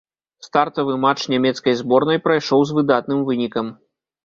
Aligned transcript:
Стартавы 0.45 0.95
матч 1.03 1.19
нямецкай 1.33 1.77
зборнай 1.83 2.23
прайшоў 2.25 2.59
з 2.71 2.79
выдатным 2.81 3.23
вынікам. 3.31 3.73